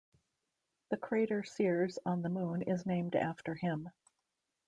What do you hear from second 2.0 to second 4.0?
on the Moon is named after him.